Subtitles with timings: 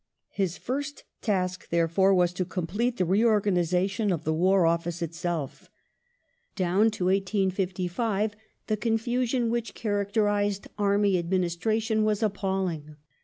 [0.31, 5.69] His first task, ^^^^ therefore, was to complete the reorganization of the War Office itself.
[6.55, 8.35] Down to 1855
[8.65, 12.95] the confusion which characterized army administration was appalling.